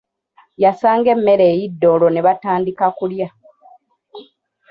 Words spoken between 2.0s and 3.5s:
nebatandika kulya.